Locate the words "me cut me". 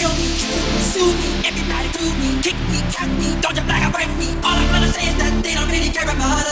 2.72-3.28